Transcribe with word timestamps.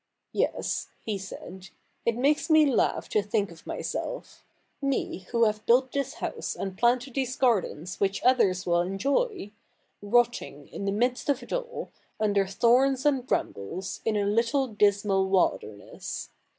Yes," 0.33 0.87
he 1.05 1.19
said," 1.19 1.69
it 2.07 2.15
makes 2.17 2.49
me 2.49 2.65
laugh 2.65 3.07
to 3.09 3.21
think 3.21 3.51
of 3.51 3.67
myself— 3.67 4.43
me, 4.81 5.27
who 5.29 5.43
have 5.43 5.63
built 5.67 5.91
this 5.91 6.15
hou^e 6.15 6.55
and 6.57 6.75
planted 6.75 7.13
these 7.13 7.35
gardens 7.35 7.99
which 7.99 8.23
others 8.23 8.65
will 8.65 8.81
enjoy— 8.81 9.51
rotting 10.01 10.67
in 10.69 10.85
the 10.85 10.91
midst 10.91 11.29
of 11.29 11.43
it 11.43 11.53
all, 11.53 11.91
under 12.19 12.47
thorns 12.47 13.05
and 13.05 13.27
brambles, 13.27 14.01
in 14.03 14.17
a 14.17 14.25
little 14.25 14.65
dismal 14.69 15.29
wilderness. 15.29 16.29